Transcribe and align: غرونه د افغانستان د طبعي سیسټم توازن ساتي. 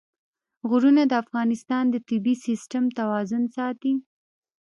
غرونه 0.69 1.01
د 1.07 1.13
افغانستان 1.23 1.83
د 1.89 1.95
طبعي 2.07 2.35
سیسټم 2.45 2.83
توازن 2.99 3.43
ساتي. 3.55 3.93